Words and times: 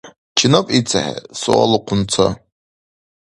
—Чинаб 0.37 0.65
ицехӀе?— 0.77 1.15
суалухъун 1.39 2.01
ца. 2.11 2.27